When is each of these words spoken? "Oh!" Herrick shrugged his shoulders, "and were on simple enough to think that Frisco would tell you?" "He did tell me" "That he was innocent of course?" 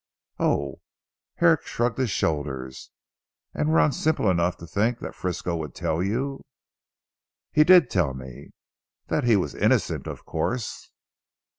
"Oh!" 0.39 0.81
Herrick 1.35 1.61
shrugged 1.67 1.99
his 1.99 2.09
shoulders, 2.09 2.89
"and 3.53 3.69
were 3.69 3.79
on 3.79 3.91
simple 3.91 4.31
enough 4.31 4.57
to 4.57 4.65
think 4.65 4.97
that 4.97 5.13
Frisco 5.13 5.55
would 5.57 5.75
tell 5.75 6.01
you?" 6.01 6.43
"He 7.51 7.63
did 7.63 7.91
tell 7.91 8.15
me" 8.15 8.49
"That 9.09 9.25
he 9.25 9.35
was 9.35 9.53
innocent 9.53 10.07
of 10.07 10.25
course?" 10.25 10.89